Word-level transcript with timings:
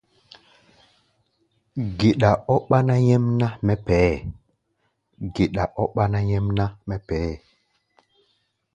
Geɗa 1.99 2.31
ɔ́ 2.53 2.59
ɓáná 2.69 2.95
nyɛmná 3.05 3.47
mɛ́ 6.87 6.99
pɛʼɛ́ɛ. 7.05 7.33